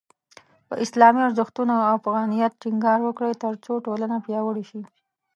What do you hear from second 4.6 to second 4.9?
شي.